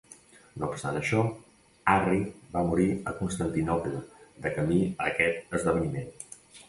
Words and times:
No 0.61 0.67
obstant 0.75 0.95
això, 1.01 1.19
Arri 1.95 2.17
va 2.55 2.63
morir 2.69 2.87
a 3.11 3.13
Constantinoble 3.19 4.01
de 4.47 4.53
camí 4.59 4.79
a 4.97 5.11
aquest 5.13 5.59
esdeveniment 5.61 6.11